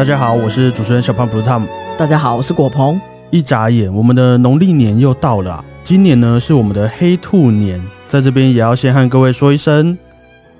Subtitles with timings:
[0.00, 1.66] 大家好，我是主持人小胖 Blue Tom。
[1.98, 2.98] 大家好，我是果鹏。
[3.30, 9.98] 一眨眼，我们的农历年又到了啊、今年呢是我们的黑兔年，在这边也要先和各位说一声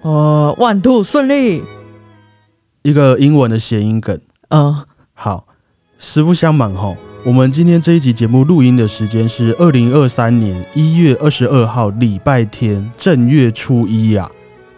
[0.03, 1.65] 呃，万兔顺利。
[2.83, 4.21] 一个英文的谐音梗。
[4.51, 4.85] 嗯、
[5.15, 5.47] 好，
[5.99, 6.95] 实不相瞒哈，
[7.25, 14.31] 我们今天这一集节目录音的时间是二零二三年一月二十二号礼拜天正月初一啊。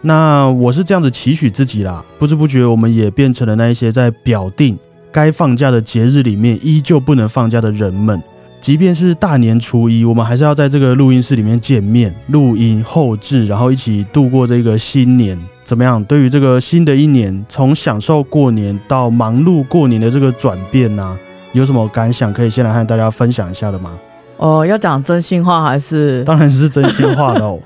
[0.05, 4.77] 那我是这样子期许自己啦，不知不觉我们也变成了那一些在表定
[5.11, 8.21] 该放假的节日里面依旧不能放假的人们。
[8.59, 15.37] 即便是大年初一，我们还是要在这个录音室里面见面、录音、后置，然后一起度过这个新年。
[15.65, 16.03] 怎么样？
[16.03, 21.17] 对于这个新的一年，从享受过年到忙碌过年的这个转变呢、
[21.53, 22.33] 有什么感想？
[22.33, 23.91] 可以先来和大家分享一下的吗？
[24.37, 26.23] 哦、要讲真心话还是？
[26.27, 27.61] 当然是真心话喽。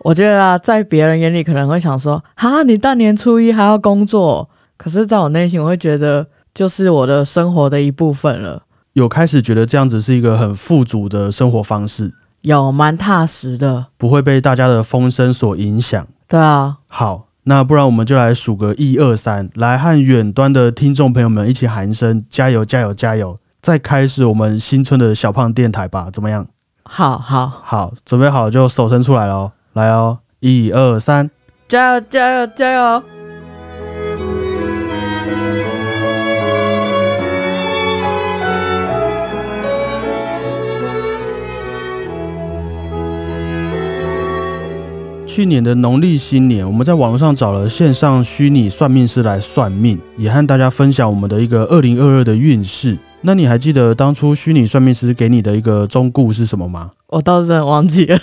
[0.00, 8.62] 我觉得啊，在别人眼里可能会想说，哈，你大年初一还要工作，可是在我内心，我会觉得就是我的生活的一部分了，
[8.94, 13.86] 有开始觉得这样子是一个很富足的生活方式，有蛮踏实的。
[13.98, 16.06] 不会被大家的风声所影响。
[16.26, 23.36] 对啊，好，那不然我们就来数个一二三，来和远端的听众朋友们一起喊声加油加油加油！
[23.60, 26.46] 再开始我们新春的小胖电台吧，怎么样？
[26.84, 31.30] 好好，好，准备好就手伸出来喽，来哦，一二三。
[31.68, 33.02] 加油加油加油！
[45.26, 52.98] 去年的农历新年，我们在网络上找了线上虚拟算命师来算命，也和大家分享我们的一个二零二二的运势。
[53.22, 56.90] 那你还记得当初虚拟算命师给你的一个忠告是什么吗？
[57.06, 58.18] 我倒是很忘记了。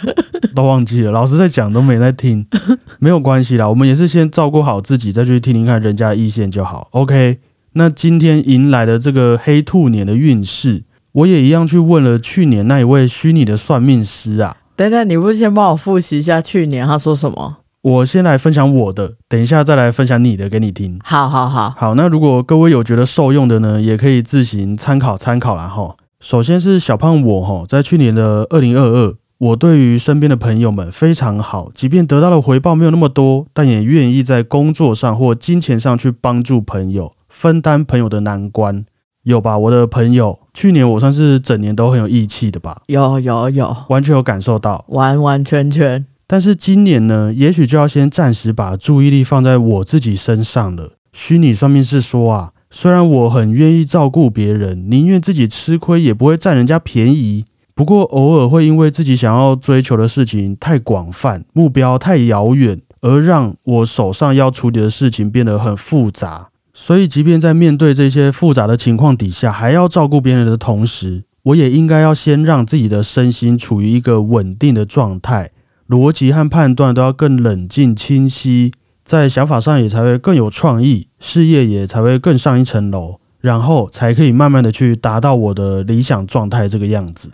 [0.58, 2.44] 都忘记了，老师在讲都没在听，
[2.98, 6.88] 没有关系啦，我们也是先照顾好自己，再去听听看人家的意见就好。
[6.94, 7.38] OK，
[7.74, 14.58] 那今天迎来的这个黑兔年的运势，我也一样去问了去年那一位虚拟的算命师啊。
[14.76, 17.58] 等等，你不是先帮我复习一下去年他说什么？
[17.84, 21.00] 我先来分享我的，等一下再来分享你的给你听。
[21.04, 25.96] 好好好，好，那如果各位有觉得受用的呢，也可以自行参考参考啦哈。
[26.20, 38.86] 首先是小胖我哈，在去年的二零二二，我对于身边的朋友们非常好，即便得到的回报没有那么多，但也愿意在工作上或金钱上去帮助朋友，分担朋友的难关。
[39.24, 39.58] 有吧？
[39.58, 44.86] 我的朋友，去年我算是整年都很有义气的吧，有有有，完全有感受到。
[44.88, 46.06] 完完全全。
[46.26, 50.94] 但是今年呢，也许就要先暂时把注意力放在我自己身上了。
[51.14, 57.46] 虚拟算命是说啊，虽然我很愿意照顾别人，宁愿自己吃亏，也不会占人家便宜。
[57.78, 66.50] 不过偶尔会因为自己想要追求的事情太广泛，目标太遥远，而让我手上要处理的事情变得很复杂。
[66.74, 75.52] 所以，即便在面对这些复杂的情况底下，还要照顾别人的同时，我也应该要先让自己的身心处于一个稳定的状态。
[75.88, 78.72] 逻辑和判断都要更冷静清晰，
[79.06, 87.30] 在想法上也才会更有创意，事业也才会更上一层楼，然后才可以慢慢的去达到我的理想状态这个样子。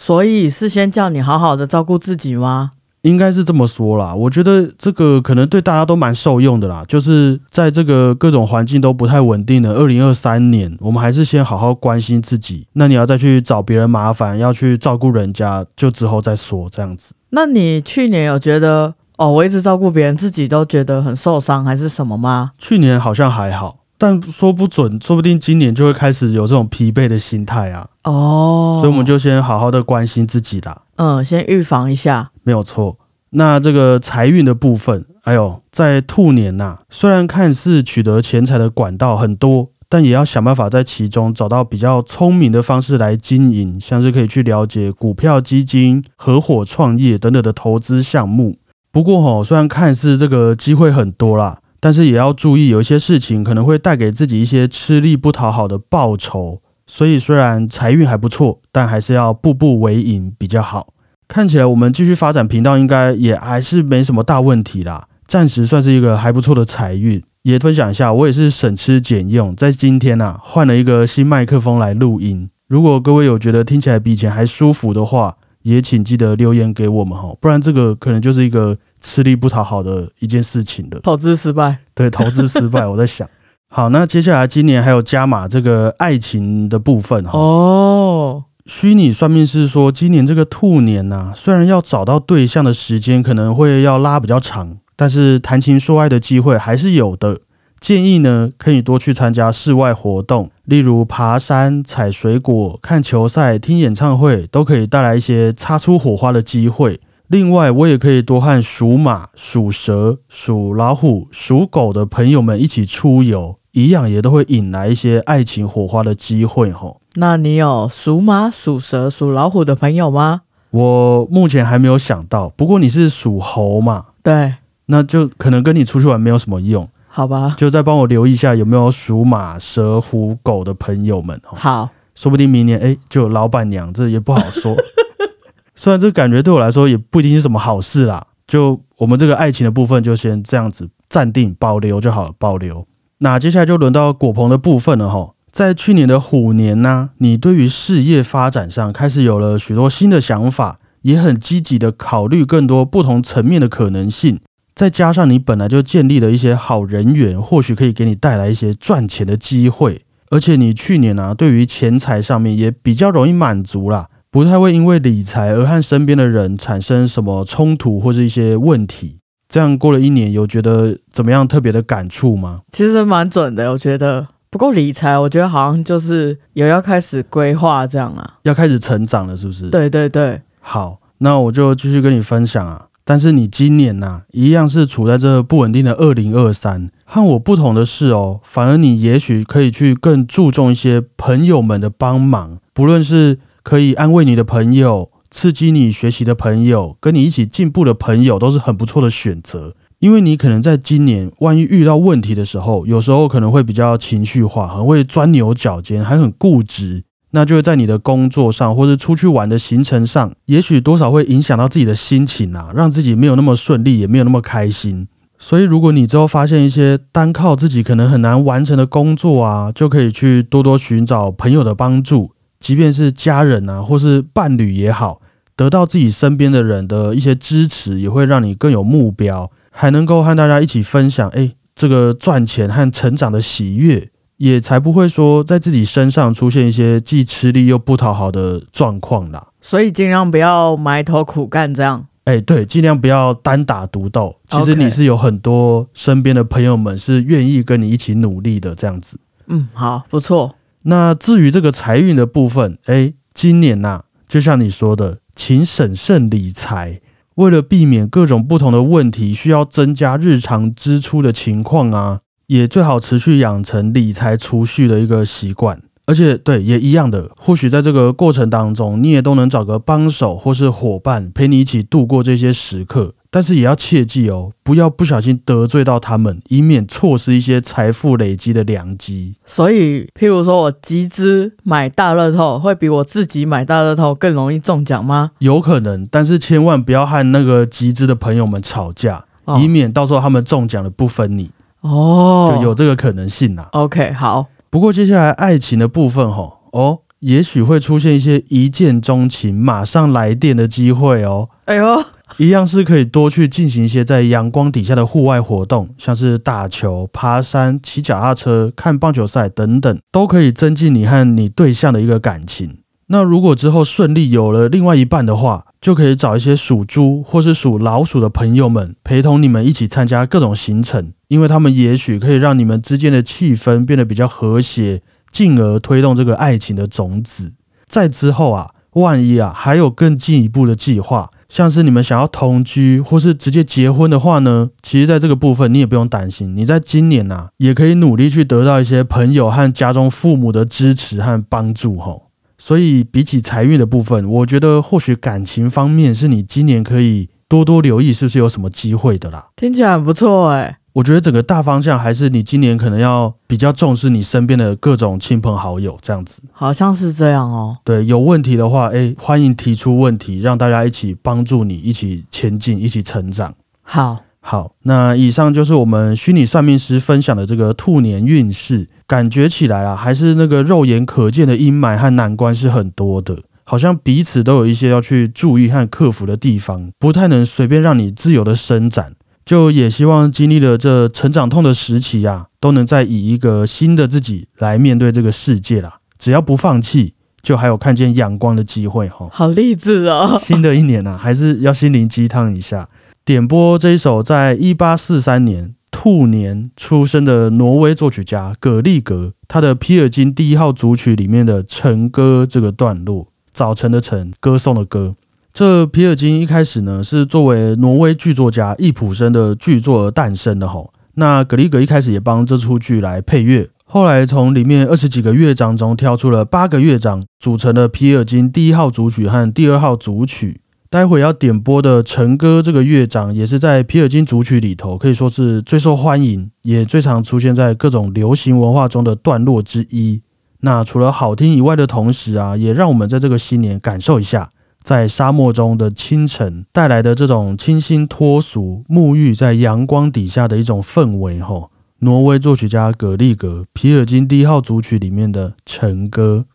[0.00, 2.70] 所以是先叫你好好的照顾自己吗？
[3.02, 6.84] 应该是这么说啦，我觉得这个可能对大家都蛮受用的啦。
[6.86, 12.68] 就是在这个各种环境都不太稳定的二零二三年，我们还是先好好关心自己。
[12.74, 17.12] 那你要再去找别人麻烦，要去照顾人家，就之后再说这样子。
[17.30, 22.52] 那你去年有觉得哦，我一直照顾别人，自己都觉得很受伤，还是什么吗？
[22.56, 27.88] 去年好像还好，但说不准，说不定今年就会开始有这种疲惫的心态啊。
[28.04, 32.30] 哦，所以我们就先好好的关心自己啦，嗯，先预防一下。
[32.44, 32.96] 没有错。
[33.30, 48.56] 那这个财运的部分，哎呦，在兔年呐、虽然看似取得钱财的管道很多，但也要想办法在其中找到比较聪明的方式来经营，像是可以去了解股票、基金、合伙创业等等的投资项目。
[48.90, 56.60] 不过吼，虽然看似这个机会很多啦，但是也要注意，有一些事情可能会带给自己一些吃力不讨好的报酬。
[56.86, 60.94] 所以虽然财运还不错，但还是要步步为营比较好。
[61.28, 65.06] 看起来我们继续发展频道，应该也还是没什么大问题啦。
[65.26, 67.22] 暂时算是一个还不错的财运。
[67.42, 72.50] 也分享一下，我也是省吃俭用，在今天啊换了一个新麦克风来录音。
[72.66, 75.36] 如果各位有觉得听起来比以前还舒服的话，
[75.68, 81.00] 也请记得留言给我们哈，不然这个可能就是一个吃力不讨好的一件事情了。
[81.00, 83.28] 投资失败，对，投资失败， 我在想。
[83.68, 87.38] 好，那接下来今年还有加码这个爱情的部分哈。
[87.38, 97.40] 哦，虚拟算命师说，今年这个兔年呐、虽然要找到对象的时间可能会要拉比较长，但是谈情说爱的机会还是有的。
[97.80, 107.00] 建议呢可以多去参加室外活动，例如爬山、采水果、看球赛、听演唱会，都可以带来一些擦出火花的机会。
[107.28, 117.02] 另外，我也可以多和属马、属蛇、属老虎、属狗的朋友们一起出游，一样也都会引来一些爱情火花的机会吼。
[117.14, 120.40] 那你有属马、属蛇、属老虎的朋友吗？
[120.70, 124.54] 我目前还没有想到，不过你是属猴嘛，对，
[124.86, 134.76] 那就可能跟你出去玩没有什么用，好吧，就再帮我留意一下有没有属马、蛇、虎、狗的朋友们哦，好，说不定明年哎就有老板娘，这也不好说。
[135.74, 142.86] 虽然这感觉对我来说也不一定是什么好事啦，就我们这个爱情的部分就先这样子暂定保留就好了，保留。
[143.18, 145.32] 那接下来就轮到果鹏的部分了哈。
[145.50, 154.38] 在去年的虎年呢，你对于事业发展上开始有了许多新的想法，也很积极的考虑更多不同层面的可能性。
[154.78, 160.02] 再加上你本来就建立了一些好人缘，或许可以给你带来一些赚钱的机会。
[160.30, 164.06] 而且你去年呢，对于钱财上面也比较容易满足啦。
[164.30, 169.18] 不太会因为理财而和身边的人产生什么冲突或是一些问题。
[169.48, 172.60] 这样过了一年，有觉得怎么样特别的感触吗？
[172.70, 174.28] 其实蛮准的，我觉得。
[174.48, 179.70] 不过理财，我觉得好像就是有要开始规划这样啊，要开始成长了，是不是？
[179.70, 180.40] 对对对。
[180.60, 182.84] 好，那我就继续跟你分享啊。
[183.08, 186.90] 但是你今年呐，一样是处在这不稳定的二零二三。
[187.06, 193.38] 和我不同的是哦，反而你也许可以去更注重一些朋友们的帮忙，不论是。
[193.64, 199.74] 可以安慰你的朋友，刺激你学习的朋友，跟你一起进步的朋友，都是很不错的选择。
[199.98, 215.06] 因为你可能在今年，万一遇到问题的时候，有时候可能会比较情绪化，很会钻牛角尖，还很固执，那就会在你的工作上，或者出去玩的行程上，也许多少会影响到自己的心情啊，让自己没有那么顺利，也没有那么开心。
[215.38, 222.32] 所以，如果你之后发现一些单靠自己可能很难完成的工作啊，就可以去多多寻找朋友的帮助。
[222.58, 225.20] 即便是家人啊，或是伴侣也好，
[225.54, 239.48] 得到自己身边的人的一些支持，也会让你更有目标，还能够和大家一起分享，哎，这个赚钱和成长的喜悦，也才不会说在自己身上出现一些既吃力又不讨好的状况啦。
[239.60, 242.06] 所以尽量不要埋头苦干，这样。
[242.24, 244.36] 哎，对，尽量不要单打独斗。
[244.48, 249.18] 其实你是有很多身边的朋友们是愿意跟你一起努力的，这样子。
[249.46, 250.54] 嗯，好，不错。
[250.82, 257.00] 那至于这个财运的部分，哎，今年呐，就像你说的，请审慎理财，
[257.36, 265.80] 为了避免各种不同的问题，需要增加日常支出的情况啊，也最好持续养成理财储蓄的一个习惯。
[266.06, 273.14] 而且，对，也一样的，或许在这个过程当中，你也都能找个帮手或是伙伴陪你一起度过这些时刻。
[273.30, 279.34] 但是也要切记哦，不要不小心得罪到他们，以免错失一些财富累积的良机。
[279.44, 285.32] 所以，譬如说我集资买大乐透，会比我自己买大乐透更容易中奖吗？
[285.40, 289.26] 有可能，但是千万不要和那个集资的朋友们吵架，
[289.60, 291.50] 以免到时候他们中奖了不分你。
[291.80, 293.68] 哦，就有这个可能性呐。
[293.72, 294.46] OK，好。
[294.70, 301.48] 不过接下来爱情的部分，吼哦，也许会出现一些一见钟情、马上来电的机会哦。
[301.64, 302.04] 哎呦！
[302.36, 312.80] 一样是可以多去进行一些在阳光底下的户外活动，像是打球、爬山、骑脚踏车、看棒球赛等等，都可以增进你和你对象的一个感情。
[313.06, 327.52] 那如果之后顺利有了另外一半的话，就可以找一些属猪或是属老鼠的朋友们陪同你们一起参加各种行程，因为他们也许可以让你们之间的气氛变得比较和谐，进而推动这个爱情的种子。
[327.86, 331.30] 在之后啊，万一啊还有更进一步的计划。
[331.48, 342.30] 像是你们想要同居或是直接结婚的话呢，其实在这个部分你也不用担心，你在今年呐也可以努力去得到一些朋友和家中父母的支持和帮助吼。
[342.58, 349.48] 所以比起财运的部分，我觉得或许感情方面是你今年可以多多留意，是不是有什么机会的啦？
[349.56, 350.77] 听起来很不错哎。
[350.94, 357.76] 我觉得整个大方向还是你今年可能要比较重视你身边的各种亲朋好友，这样子好像是这样哦。
[357.84, 363.54] 对，有问题的话，哎，欢迎提出问题，让大家一起帮助你，一起前进，一起成长。
[363.82, 379.12] 好，好，那以上就是我们虚拟算命师分享的这个兔年运势，感觉起来啊，还是那个肉眼可见的阴霾和难关是很多的，好像彼此都有一些要去注意和克服的地方，不太能随便让你自由的伸展。
[379.48, 386.00] 就也希望经历了这成长痛的时期呀，都能再以一个新的自己来面对这个世界啦。
[386.18, 389.26] 只要不放弃，就还有看见阳光的机会哈。
[389.32, 390.38] 好励志哦！
[390.38, 392.90] 新的一年呐，还是要心灵鸡汤一下。
[393.24, 405.14] 点播这一首在一八四三年兔年出生的挪威作曲家葛利格，他的《皮尔金第一号组曲》里面的晨歌这个段落，早晨的晨，歌颂的歌。
[405.52, 410.92] 这皮尔金一开始呢是作为挪威剧作家易普生的剧作而诞生的吼。
[411.14, 420.60] 那格里格一开始也帮这出剧来配乐，后来从里面二十几个乐章中挑出了八个乐章，组成了皮尔金第一号组曲和第二号组曲。
[420.90, 430.22] 待会要点播的晨歌这个乐章，也是在皮尔金组曲里头可以说是最受欢迎，也最常出现在各种流行文化中的段落之一。
[430.60, 434.50] 那除了好听以外的同时啊，也让我们在这个新年感受一下，
[434.88, 441.38] 在沙漠中的清晨带来的这种清新脱俗、沐浴在阳光底下的一种氛围。
[441.40, 446.46] 吼，挪威作曲家格利格《皮尔金第一号组曲》里面的晨歌。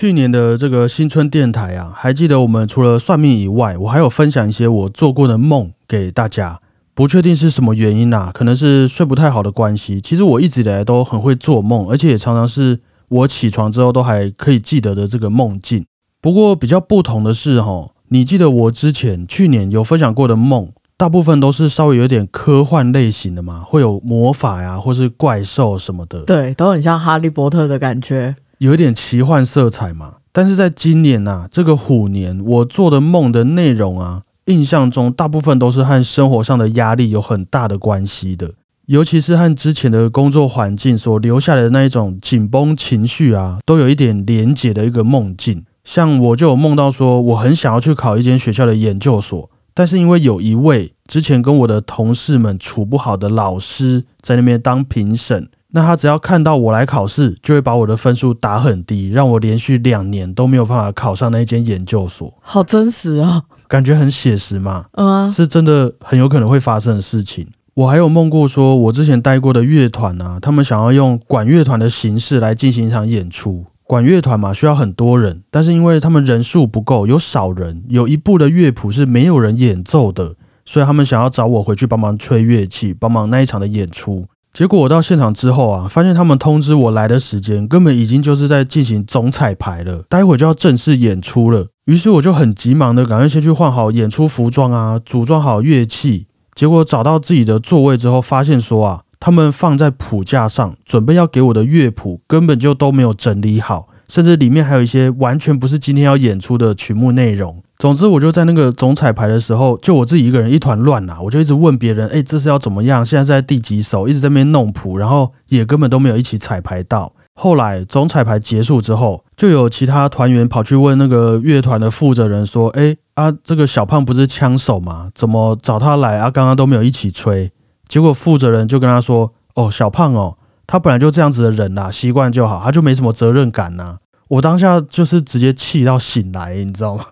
[0.00, 6.60] 去年的这个新春电台啊，还记得我们除了算命以外，我还有分享一些我做过的梦给大家。
[6.94, 10.00] 不确定是什么原因啊，可能是睡不太好的关系。
[10.00, 12.78] 其实我一直以来都很会做梦，而且也常常是
[13.08, 15.84] 我起床之后都还可以记得的这个梦境。
[16.20, 20.68] 不过比较不同的是，哈，你记得我之前去年有分享过的梦？
[20.96, 26.20] 大部分都是稍微有点科幻类型的嘛，会有魔法呀，或是怪兽什么的。
[26.20, 30.16] 对，都很像哈利波特的感觉，有一点奇幻色彩嘛。
[30.32, 38.52] 但是在今年呐，这个虎年，我做的梦的内容啊，印象中大部分都是和生活上的压力有很大的关系的，
[38.86, 45.64] 尤其是和之前的工作环境所留下来的那一种紧绷情绪啊，都有一点连结的一个梦境。
[45.82, 49.50] 像我就有梦到说，我很想要去考一间学校的研究所。
[49.74, 62.32] 但是因为有一位之前跟我的同事们处不好的老师在那边当评审，那他只要看到我来考试，就会把我的分数打很低，让我连续两年都没有办法考上那间研究所。
[62.40, 64.86] 好真实啊，感觉很写实嘛。
[64.92, 67.46] 嗯，是真的很有可能会发生的事情。
[67.74, 73.66] 我还有梦过，说我之前带过的乐团啊，他们想要用管乐团的形式来进行一场演出。
[73.84, 80.34] 管乐团嘛，需要很多人，但是因为他们人数不够，有少人，有一部的乐谱是没有人演奏的，
[80.64, 84.26] 所以他们想要找我回去帮忙吹乐器，帮忙那一场的演出。
[84.52, 91.68] 结果我到现场之后啊，发现他们通知我来的时间根本已经就是在进行总彩排了，待会就要正式演出了。
[91.84, 96.26] 于是我就很急忙的赶快先去换好演出服装啊，组装好乐器。
[96.54, 99.02] 结果找到自己的座位之后，发现说啊。
[99.20, 107.60] 他们放在谱架上，准备要给我的乐谱，根本就都没有整理好，甚至里面还有一些完全不是今天要演出的曲目内容。
[107.78, 113.06] 总之，我就在那个总彩排的时候，就我自己一个人一团乱呐，我就一直问别人：“哎，这是要怎么样？
[113.06, 117.12] 现在在第几首？”一直在那边弄谱，然后也根本都没有一起彩排到。
[117.34, 125.10] 后来总彩排结束之后，就有其他团员跑去问那个乐团的负责人说：“哎啊，这个小胖不是枪手吗？
[125.14, 126.28] 怎么找他来啊？
[126.32, 127.52] 刚刚都没有一起吹。”
[127.86, 130.36] 结果负责人就跟他说：“哦，小胖哦，
[130.66, 133.98] 他本来就这样子的人啦，习惯就好，他就没什么责任感呐。”
[134.30, 137.04] 我当下就是直接气到醒来，你知道吗？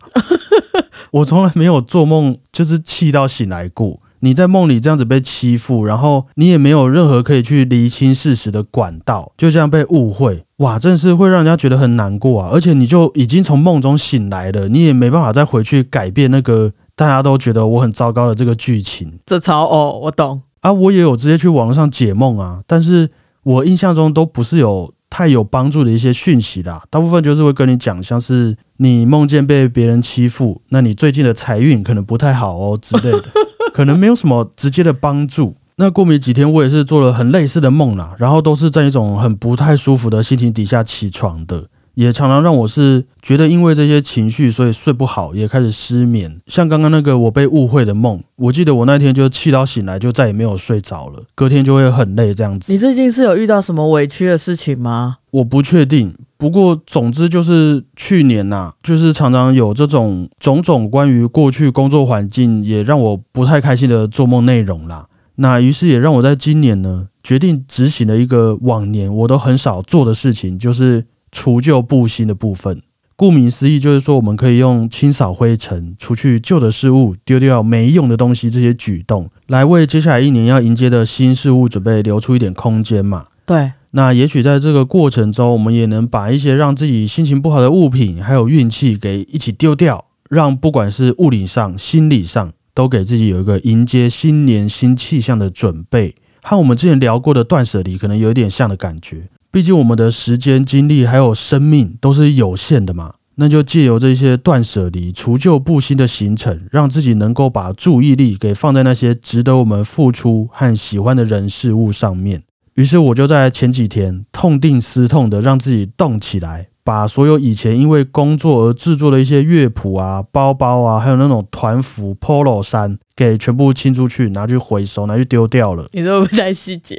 [1.13, 4.01] 我从来没有做梦就是气到醒来过。
[4.21, 12.49] 你在梦里这样子被欺负，然后你也没有任何可以去厘清事实的管道，就这样被误会，哇，真是会让人家觉得很难过啊！
[12.51, 19.13] 而且你就已经从梦中醒来了，你也没办法再回去改变那个大家都觉得我很糟糕的这个剧情。
[19.27, 20.41] 这超哦，我懂。
[20.61, 23.11] 啊，我也有直接去网络上解梦啊，但是
[23.45, 33.25] 我印象中都不是有太有帮助的一些讯息啦，大部分就是会跟你讲，像是你梦见被别人欺负，那你最近的财运可能不太好哦之类的，
[33.73, 35.57] 可能没有什么直接的帮助。
[35.77, 41.67] 那过没几天，我也是做了很类似的梦啦，然后都是在一种很不太舒服的心情底下起床的。
[41.95, 46.39] 也常常让我是觉得，因为这些情绪，所以睡不好，也开始失眠。
[46.47, 51.23] 像刚刚那个我被误会的梦，我记得我那天就气到醒来，就再也没有睡着了。
[51.35, 52.71] 隔天就会很累，这样子。
[52.71, 55.17] 你最近是有遇到什么委屈的事情吗？
[55.31, 65.09] 我不确定，不过总之就是去年呐，就是常常有这种种种关于过去工作环境也让我不太开心的做梦内容啦。
[65.37, 71.07] 那于是也让我在今年呢，决定执行了一个往年我都很少做的事情，就是。
[71.33, 72.81] 除旧布新的部分，
[73.15, 83.27] 顾名思义，就是说我们可以用清扫灰尘、除去旧的事物、丢掉没用的东西这些举动，来为接下来一年要迎接的新事物准备留出一点空间嘛？
[83.45, 83.73] 对。
[83.97, 99.31] 那也许在这个过程中，我们也能把一些让自己心情不好的物品，还有运气给一起丢掉，让不管是物理上、心理上，都给自己有一个迎接新年新气象的准备，和我们之前聊过的断舍离可能有一点像的感觉。
[99.51, 112.43] 毕竟我们的时间、精力还有生命都是有限的嘛，那就借由这些断舍离、除旧布新的行程，让自己能够把注意力给放在那些值得我们付出和喜欢的人事物上面。
[112.77, 125.89] 于是我就在前几天痛定思痛的让自己动起来，把所有以前因为工作而制作的一些乐谱啊、包包啊，还有那种团服、polo 衫，给全部清出去，拿去回收，拿去丢掉了。
[125.93, 126.97] 你这不太细节。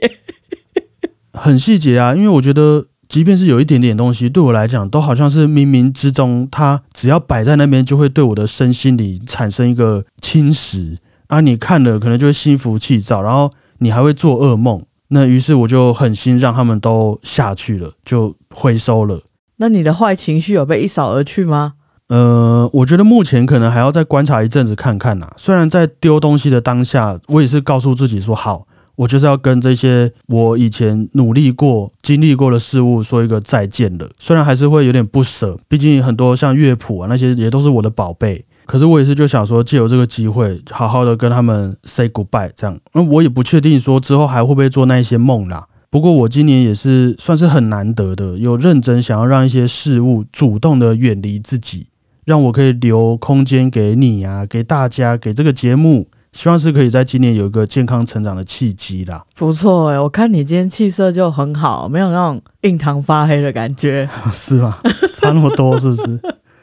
[1.31, 11.39] 很细节啊，因为我觉得，即便是有一点点东西，对我来讲，都好像是冥冥之中，它只要摆在那边，就会对我的身心里产生一个侵蚀啊。
[11.41, 14.83] 你看了，可能就会心浮气躁，然后你还会做噩梦。
[15.09, 19.21] 那于是我就狠心让他们都下去了，就回收了。
[19.57, 21.73] 那你的坏情绪有被一扫而去吗？
[22.09, 25.29] 呃，我觉得目前可能还要再观察一阵子看看呐。
[25.35, 28.67] 虽然在丢东西的当下，我也是告诉自己说好。
[28.97, 34.09] 我就是要跟这些我以前努力过、经历过的事物说一个再见了。
[34.17, 38.43] 虽然还是会有点不舍，毕竟很多像乐谱啊那些也都是我的宝贝。
[38.67, 42.77] 可是我也是就想说，借由这个机会，好好的跟他们 say goodbye，这样。
[42.93, 45.65] 那我也不确定说之后还会不会做那一些梦啦。
[45.89, 51.87] 不过我今年也是算是很难得的，有认真想要让一些事物主动的远离自己，
[52.25, 56.07] 让我可以留空间给你啊，给大家，给这个节目。
[56.33, 59.23] 希望是可以在今年有一个健康成长的契机啦。
[59.35, 64.77] 不错哎，我看你今天气色就很好，没有那种印堂发黑的感觉， 是吗？
[65.13, 66.19] 差那么多是不是？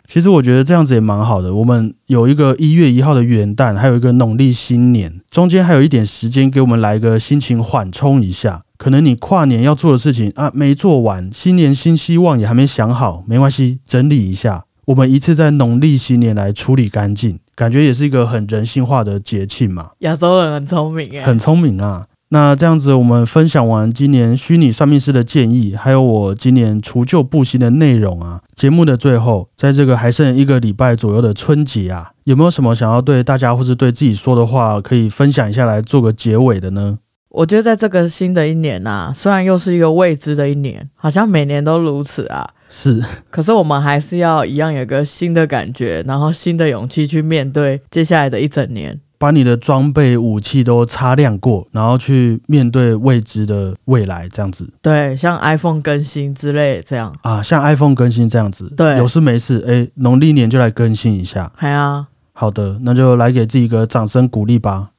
[0.07, 1.55] 其实我觉得这样子也蛮好的。
[1.55, 8.63] 我们有一个一月一号的元旦，还有一个农历新年，中间还有一点时间给我们来个心情缓冲一下。
[8.77, 14.65] 可能你跨年要做的事情啊没做完，新年新希望也还没想好，没关系，整理一下。
[14.87, 19.93] 我们一次在农历新年来处理干净，感觉也是一个很人性化的节庆嘛。
[20.01, 22.07] 亚洲人很聪明哎，很聪明啊。
[22.29, 28.41] 那这样子，我们分享完今年虚拟算命师的建议，还有我今年除旧布新的内容啊。
[28.57, 36.99] 节目的最后，在这个还剩一个礼拜左右的春节啊，有没有什么想要对大家或是对自己说的话，可以分享一下来做个结尾的呢？
[37.31, 42.49] 我觉得在这个新的一年呐，虽然又是一个未知的一年，好像每年都如此啊。
[42.69, 49.01] 是，可是我们还是要一样有个新的感觉，然后新的勇气去面对接下来的一整年。
[49.17, 54.69] 把你的装备武器都擦亮过，然后去面对未知的未来，这样子。
[54.83, 58.71] 对，像 iPhone 更新之类这样啊，像 iPhone 更新这样子。
[58.77, 61.51] 对，有事没事，哎，农历年就来更新一下。
[61.55, 64.91] 还啊，好的，那就来给自己一个掌声鼓励吧。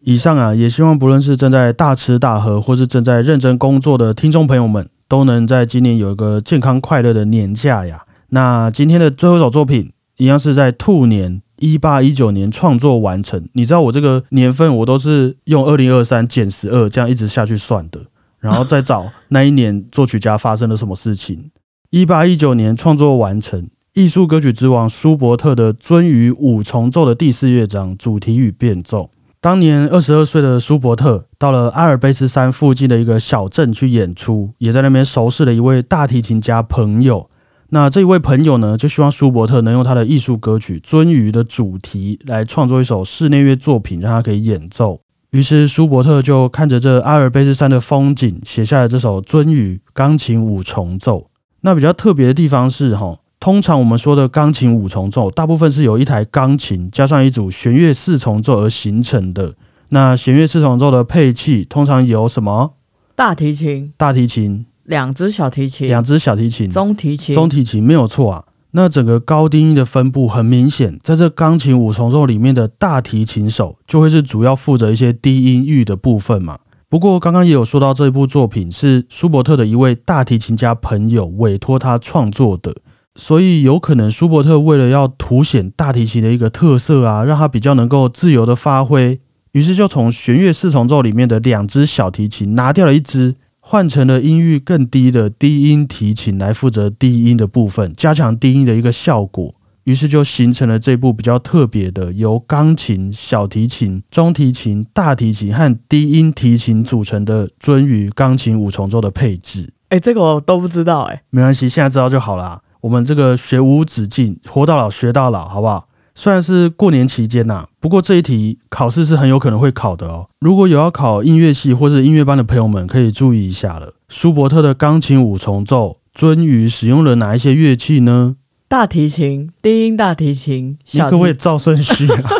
[0.00, 8.04] 以上啊，也希望不论是正在大吃大喝，或是正在认真工作的听众朋友们，都能在今年有一个健康快乐的年假呀。
[8.30, 9.92] 那今天的最后一首作品。
[10.18, 13.48] 一样是在兔年一八一九年创作完成。
[13.54, 18.00] 你知道我这个年份，我都是用二零二三减十二这样一直下去算的，
[18.38, 21.50] 然后再找那一年作曲家发生了什么事情。
[21.90, 29.10] 一八一九年创作完成，艺术歌曲之王舒伯特的《鳟鱼五重奏》的第四乐章主题与变奏。
[29.40, 37.30] 当年二十二岁的舒伯特到了阿尔卑斯山附近的一个小镇去演出，也在那边熟识了一位大提琴家朋友。
[37.70, 45.00] 那这一位朋友呢，就希望舒伯特能用他的艺术歌曲《鳟鱼》的主题来创作一首室内乐作品，让他可以演奏。
[45.32, 51.28] 于是舒伯特就看着这阿尔卑斯山的风景，写下了这首《鳟鱼》钢琴五重奏。
[51.60, 59.52] 那比较特别的地方是，哈，通常我们说的钢琴五重奏，大部分是由一台钢琴加上一组弦乐四重奏而形成的。
[59.90, 62.72] 那弦乐四重奏的配器通常有什么？
[63.14, 64.64] 大提琴，大提琴。
[64.88, 68.44] 两只小提琴，两只小提琴，中提琴，中提琴没有错啊。
[68.70, 76.58] 那整个高低音的分布很明显，在这钢琴五重奏里面的大提琴手就会是主要负责一些低音域的部分嘛。
[76.88, 82.74] 不过刚刚也有说到，这部作品是舒伯特的一位大提琴家朋友委托他创作的，
[83.14, 89.20] 所以有可能舒伯特为了要凸显大提琴的一个特色啊，让他比较能够自由的发挥，
[89.52, 93.34] 于是就从弦乐四重奏里面的两只小提琴拿掉了一只。
[93.70, 99.54] 换成了音域更低的低音提琴来负责低音的部分，加强低音的一个效果，
[99.84, 109.70] 于是就形成了这部比较特别的由钢琴、小提琴、中提琴、大提琴和低音提琴组成的鳟鱼钢琴五重奏的配置。
[109.90, 112.62] 哎，这个我都不知道，哎，没关系，现在知道就好啦。
[112.80, 115.87] 我们这个学无止境，活到老学到老，好不好？
[116.20, 120.26] 虽然是过年期间呐，不过这一题考试是很有可能会考的哦。
[120.40, 123.94] 如果有要考音乐系或是音乐班的朋友们，可以注意一下了。
[124.08, 128.34] 舒伯特的钢琴五重奏鳟鱼使用了哪一些乐器呢？
[128.66, 130.76] 大提琴、低音大提琴。
[130.90, 132.30] 你可不可以照顺序啊？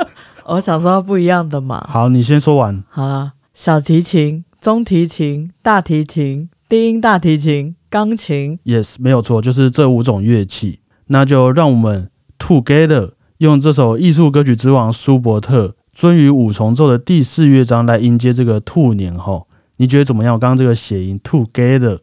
[0.56, 1.86] 我想说不一样的嘛。
[1.90, 2.82] 好，你先说完。
[2.88, 8.58] 好了，小提琴、中提琴、大提琴、低音大提琴、钢琴。
[8.64, 10.78] Yes，没有错，就是这五种乐器。
[11.08, 13.10] 那就让我们 together。
[13.38, 19.46] 用这首艺术歌曲之王舒伯特《鳟鱼五重奏》的第四乐章来迎接这个兔年吼，
[19.76, 20.34] 你觉得怎么样？
[20.34, 21.98] 我刚刚这个谐音 together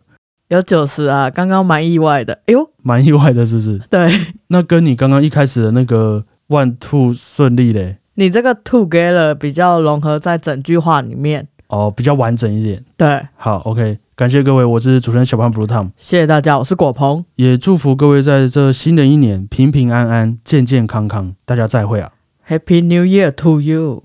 [0.50, 2.36] 有九十啊，刚刚蛮意外的。
[2.46, 3.80] 哎呦，蛮意外的，是不是？
[3.89, 4.15] 对。
[4.50, 7.98] 那跟你刚刚一开始的那个 one two 顺利嘞？
[8.13, 12.86] 你这个 together 比较融合在整句话里面哦，比较完整一点。
[12.96, 13.98] 对，好，OK。
[14.15, 15.89] 感谢各位，我是主持人小胖 Blue Tom。
[15.97, 21.34] 谢谢大家，我是果鹏，也祝福各位在这新的一年平平安安、健健康康。
[21.45, 22.12] 大家再会啊
[22.47, 24.04] ！Happy New Year to you！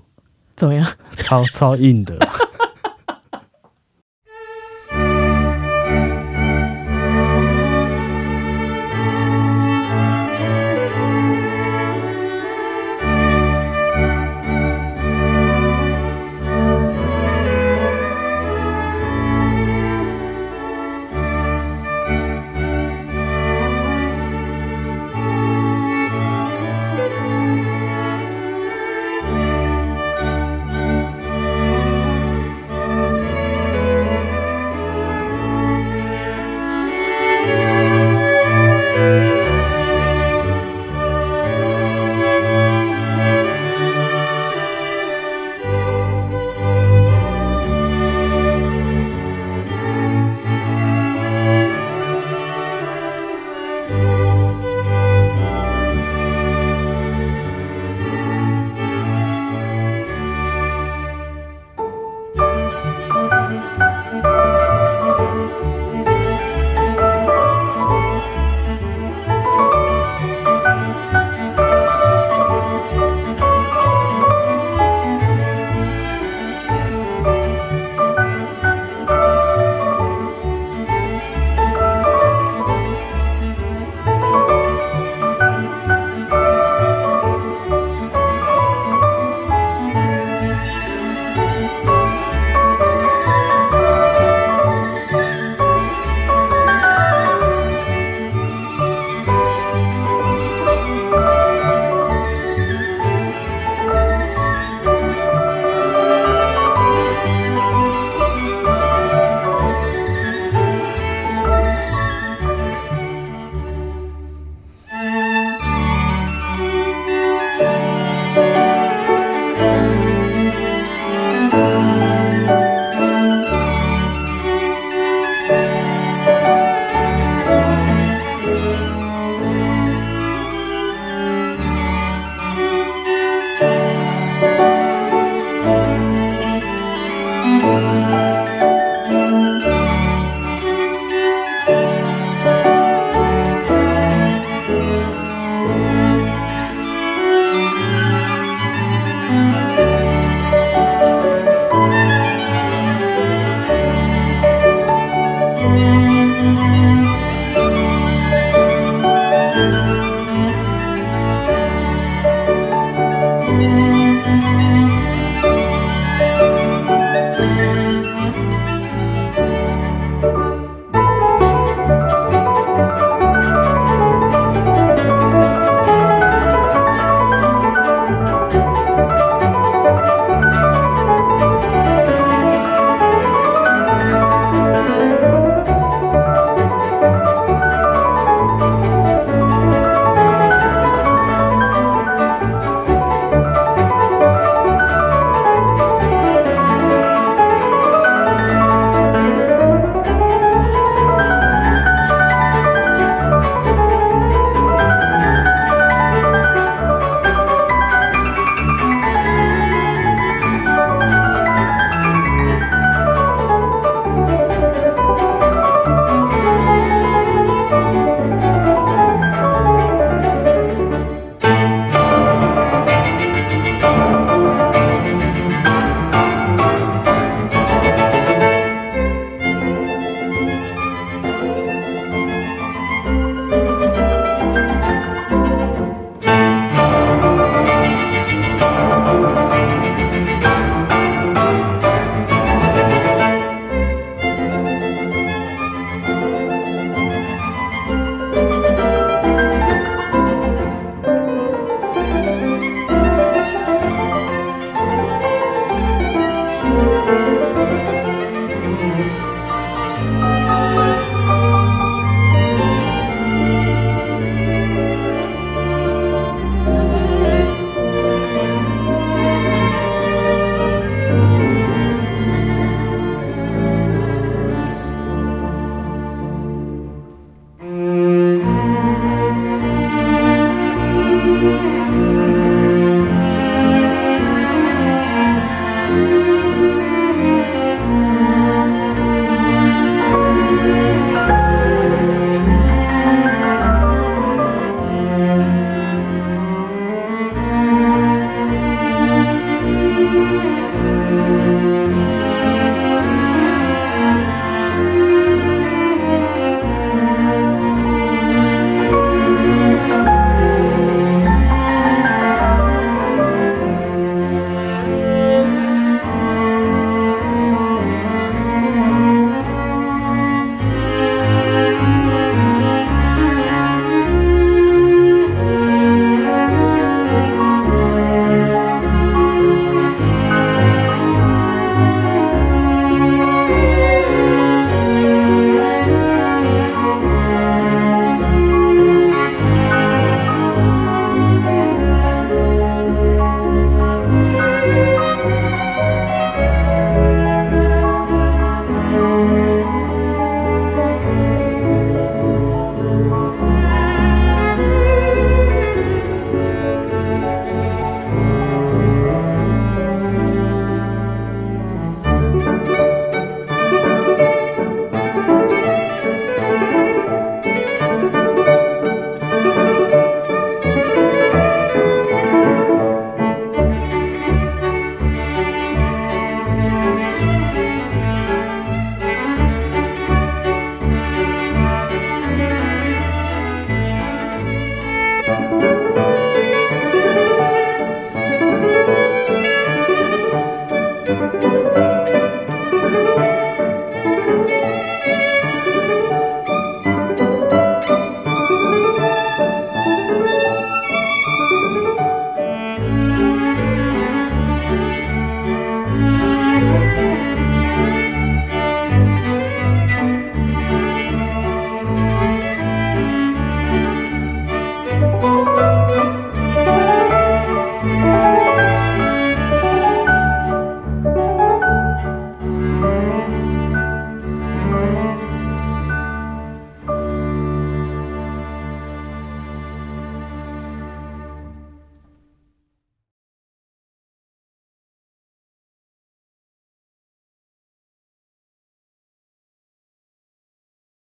[0.55, 0.87] 怎么样？
[1.19, 2.17] 超超硬的。